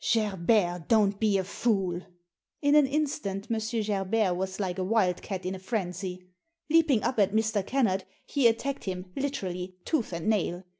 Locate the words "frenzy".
5.59-6.23